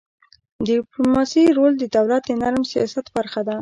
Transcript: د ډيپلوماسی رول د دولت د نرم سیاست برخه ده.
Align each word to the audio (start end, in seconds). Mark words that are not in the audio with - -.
د 0.61 0.63
ډيپلوماسی 0.67 1.43
رول 1.57 1.73
د 1.77 1.83
دولت 1.95 2.21
د 2.27 2.31
نرم 2.41 2.63
سیاست 2.71 3.05
برخه 3.15 3.41
ده. 3.47 3.55